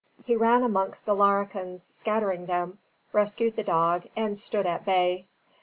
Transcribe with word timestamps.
He 0.25 0.35
ran 0.35 0.63
amongst 0.63 1.05
the 1.05 1.13
Larrikins, 1.13 1.87
scattered 1.91 2.47
them, 2.47 2.79
rescued 3.13 3.55
the 3.55 3.63
dog, 3.63 4.07
and 4.15 4.35
stood 4.35 4.65
at 4.65 4.83
bay. 4.83 5.27